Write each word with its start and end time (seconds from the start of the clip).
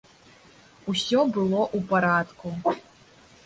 Усё 0.93 1.19
было 1.35 1.61
ў 1.77 1.79
парадку. 1.95 2.47